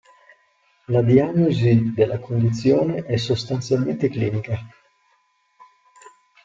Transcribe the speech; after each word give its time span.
La 0.87 1.03
diagnosi 1.03 1.93
della 1.93 2.17
condizione 2.17 3.03
è 3.05 3.17
sostanzialmente 3.17 4.09
clinica. 4.09 4.57